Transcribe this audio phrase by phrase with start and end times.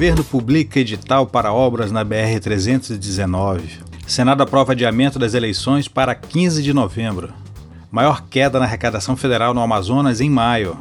[0.00, 3.60] Governo publica edital para obras na BR-319.
[4.06, 7.34] Senado aprova adiamento das eleições para 15 de novembro.
[7.92, 10.78] Maior queda na arrecadação federal no Amazonas em maio.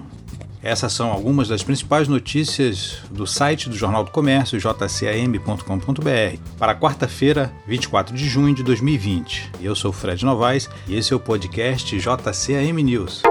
[0.64, 7.52] Essas são algumas das principais notícias do site do Jornal do Comércio, jcam.com.br, para quarta-feira,
[7.68, 9.52] 24 de junho de 2020.
[9.62, 13.22] Eu sou Fred Novaes e esse é o podcast JCAM News.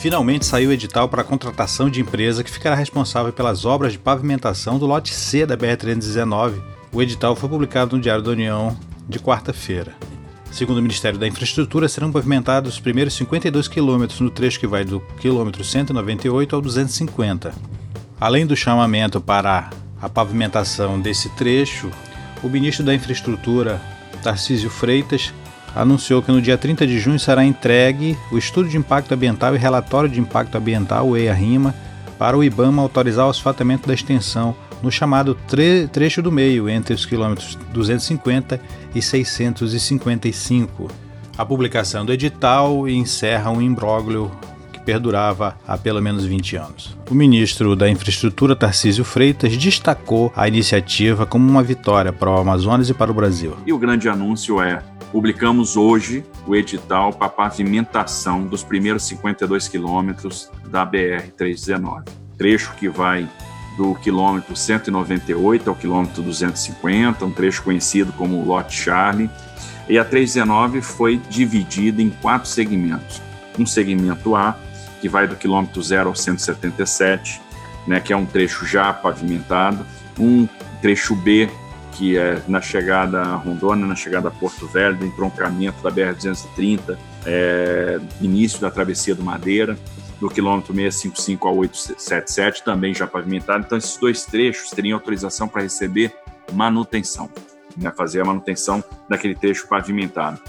[0.00, 3.98] Finalmente saiu o edital para a contratação de empresa que ficará responsável pelas obras de
[3.98, 6.54] pavimentação do lote C da BR-319.
[6.90, 8.74] O edital foi publicado no Diário da União
[9.06, 9.94] de quarta-feira.
[10.50, 14.86] Segundo o Ministério da Infraestrutura, serão pavimentados os primeiros 52 quilômetros no trecho que vai
[14.86, 17.52] do quilômetro 198 ao 250.
[18.18, 19.68] Além do chamamento para
[20.00, 21.90] a pavimentação desse trecho,
[22.42, 23.82] o ministro da Infraestrutura,
[24.22, 25.30] Tarcísio Freitas,
[25.74, 29.58] anunciou que no dia 30 de junho será entregue o estudo de impacto ambiental e
[29.58, 31.74] relatório de impacto ambiental, o EIA-RIMA,
[32.18, 36.94] para o IBAMA autorizar o asfaltamento da extensão no chamado tre trecho do meio, entre
[36.94, 38.60] os quilômetros 250
[38.94, 40.88] e 655.
[41.36, 44.30] A publicação do edital encerra um imbróglio
[44.72, 46.96] que perdurava há pelo menos 20 anos.
[47.10, 52.88] O ministro da Infraestrutura, Tarcísio Freitas, destacou a iniciativa como uma vitória para o Amazonas
[52.90, 53.56] e para o Brasil.
[53.66, 60.48] E o grande anúncio é Publicamos hoje o edital para pavimentação dos primeiros 52 quilômetros
[60.68, 62.04] da BR-319,
[62.38, 63.28] trecho que vai
[63.76, 69.28] do quilômetro 198 ao quilômetro 250, um trecho conhecido como Lote Charlie.
[69.88, 73.20] E a 319 foi dividida em quatro segmentos.
[73.58, 74.56] Um segmento A,
[75.00, 77.40] que vai do quilômetro 0 ao 177,
[77.86, 79.84] né, que é um trecho já pavimentado.
[80.18, 80.46] Um
[80.80, 81.48] trecho B,
[82.00, 86.96] que é na chegada a Rondônia, na chegada a Porto Velho, do entroncamento da BR-230,
[87.26, 89.78] é, início da travessia do Madeira,
[90.18, 93.64] do quilômetro 655 ao 877, também já pavimentado.
[93.66, 96.10] Então, esses dois trechos teriam autorização para receber
[96.54, 97.28] manutenção,
[97.76, 100.40] né, fazer a manutenção daquele trecho pavimentado.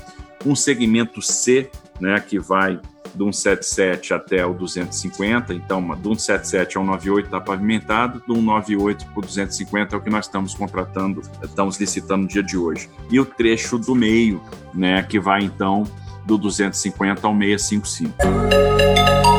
[0.45, 1.69] Um segmento C,
[2.00, 2.79] né, que vai
[3.13, 9.19] do 177 até o 250, então do 177 ao 98 está pavimentado, do 198 para
[9.19, 12.89] o 250 é o que nós estamos contratando, estamos licitando no dia de hoje.
[13.09, 14.41] E o trecho do meio,
[14.73, 15.83] né, que vai então
[16.25, 19.31] do 250 ao 655.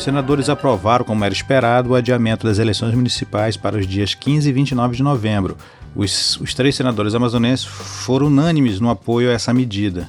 [0.00, 4.48] Os senadores aprovaram, como era esperado, o adiamento das eleições municipais para os dias 15
[4.48, 5.58] e 29 de novembro.
[5.94, 10.08] Os, os três senadores amazonenses foram unânimes no apoio a essa medida.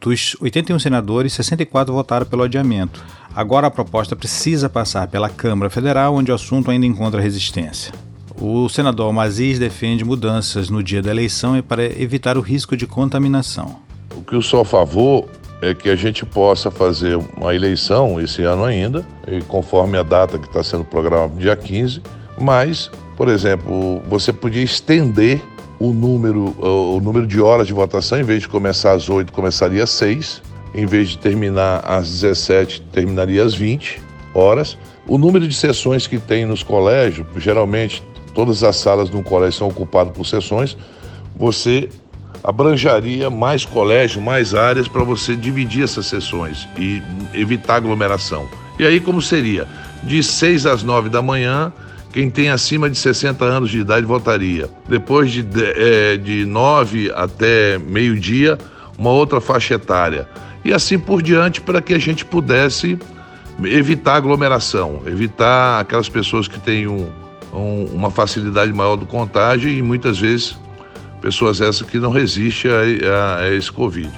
[0.00, 3.04] Dos 81 senadores, 64 votaram pelo adiamento.
[3.34, 7.92] Agora a proposta precisa passar pela Câmara Federal, onde o assunto ainda encontra resistência.
[8.40, 13.76] O senador Almaziz defende mudanças no dia da eleição para evitar o risco de contaminação.
[14.16, 15.28] O que eu sou a favor
[15.60, 19.04] é que a gente possa fazer uma eleição esse ano ainda,
[19.48, 22.00] conforme a data que está sendo programada, dia 15,
[22.40, 25.42] mas, por exemplo, você podia estender
[25.80, 29.82] o número, o número de horas de votação, em vez de começar às 8, começaria
[29.82, 30.42] às 6,
[30.74, 34.00] em vez de terminar às 17, terminaria às 20
[34.34, 34.78] horas.
[35.06, 38.02] O número de sessões que tem nos colégios, geralmente
[38.34, 40.76] todas as salas de um colégio são ocupadas por sessões,
[41.34, 41.88] você
[42.42, 47.02] abranjaria mais colégio, mais áreas para você dividir essas sessões e
[47.34, 48.48] evitar aglomeração.
[48.78, 49.66] E aí como seria?
[50.02, 51.72] De 6 às 9 da manhã,
[52.12, 54.70] quem tem acima de 60 anos de idade votaria.
[54.88, 58.56] Depois de, é, de 9 até meio-dia,
[58.96, 60.28] uma outra faixa etária.
[60.64, 62.98] E assim por diante, para que a gente pudesse
[63.64, 67.08] evitar aglomeração, evitar aquelas pessoas que têm um,
[67.52, 70.56] um, uma facilidade maior do contágio e muitas vezes
[71.20, 74.10] pessoas essas que não resistem a, a, a esse Covid.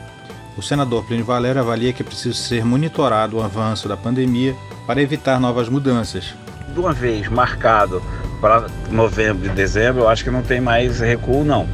[0.56, 4.54] O senador Plínio Valério avalia que é preciso ser monitorado o avanço da pandemia
[4.86, 6.34] para evitar novas mudanças.
[6.72, 8.02] De uma vez marcado
[8.40, 11.68] para novembro e dezembro, eu acho que não tem mais recuo, não.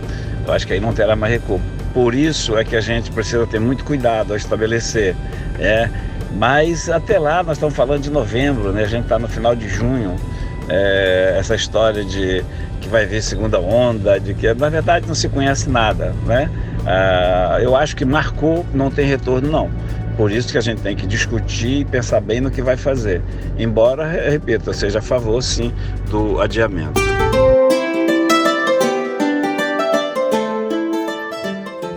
[0.46, 1.60] Eu acho que aí não terá mais recuo.
[1.92, 5.16] Por isso é que a gente precisa ter muito cuidado ao estabelecer.
[5.58, 5.88] É,
[6.34, 8.84] mas até lá, nós estamos falando de novembro, né?
[8.84, 10.14] a gente está no final de junho.
[10.68, 12.44] É, essa história de
[12.86, 16.48] que vai vir segunda onda, de que na verdade não se conhece nada, né?
[16.86, 19.70] Ah, eu acho que marcou, não tem retorno não.
[20.16, 23.20] Por isso que a gente tem que discutir e pensar bem no que vai fazer.
[23.58, 25.72] Embora, repito, eu seja a favor sim
[26.08, 26.98] do adiamento.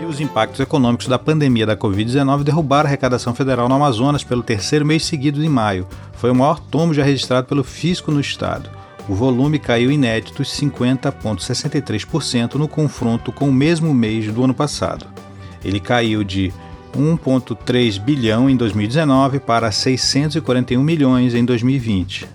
[0.01, 4.43] E os impactos econômicos da pandemia da Covid-19 derrubaram a arrecadação federal no Amazonas pelo
[4.43, 5.87] terceiro mês seguido em maio.
[6.13, 8.78] Foi o maior tombo já registrado pelo fisco no estado.
[9.09, 15.07] O volume caiu inéditos 50,63% no confronto com o mesmo mês do ano passado.
[15.65, 16.53] Ele caiu de
[16.95, 22.27] 1,3 bilhão em 2019 para 641 milhões em 2020.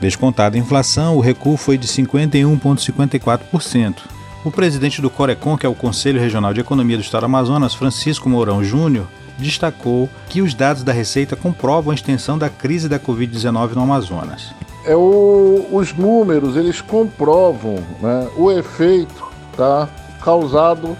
[0.00, 3.98] Descontada a inflação, o recuo foi de 51,54%.
[4.44, 7.74] O presidente do Corecon, que é o Conselho Regional de Economia do Estado do Amazonas,
[7.74, 9.06] Francisco Mourão Júnior,
[9.38, 14.52] destacou que os dados da Receita comprovam a extensão da crise da Covid-19 no Amazonas.
[14.84, 19.88] É o, os números, eles comprovam né, o efeito tá,
[20.22, 20.96] causado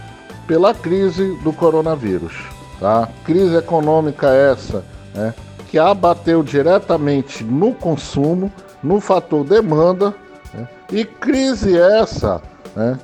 [0.47, 2.35] pela crise do coronavírus.
[2.79, 3.09] Tá?
[3.25, 4.85] Crise econômica essa
[5.15, 5.35] né,
[5.69, 10.15] que abateu diretamente no consumo, no fator demanda,
[10.53, 12.43] né, e crise essa
[12.75, 12.99] né,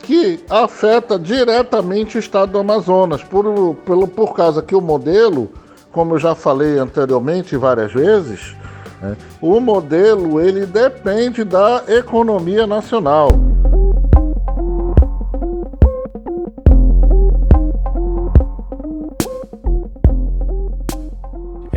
[0.00, 5.50] que afeta diretamente o estado do Amazonas, por, pelo, por causa que o modelo,
[5.92, 8.56] como eu já falei anteriormente várias vezes,
[9.00, 13.30] né, o modelo ele depende da economia nacional.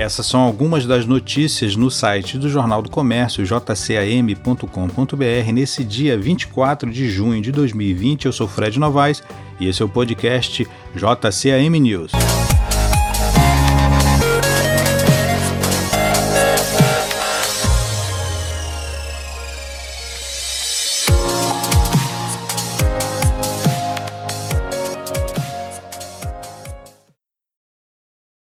[0.04, 4.66] Essas são algumas das notícias no site do Jornal do Comércio, jcam.com.br,
[5.54, 8.25] nesse dia 24 de junho de 2020.
[8.25, 9.24] Eu sou Fred Novaes
[9.62, 12.12] e esse é o podcast JCAM News.